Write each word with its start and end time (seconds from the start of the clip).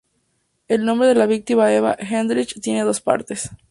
El 0.67 0.83
nombre 0.83 1.07
de 1.09 1.13
la 1.13 1.27
víctima 1.27 1.71
Eva 1.71 1.93
Heydrich 1.93 2.59
tiene 2.59 2.81
dos 2.83 3.01
partes. 3.01 3.51